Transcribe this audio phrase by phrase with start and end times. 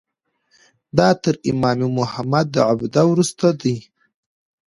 [0.97, 3.75] دا تر امام محمد عبده وروسته ده.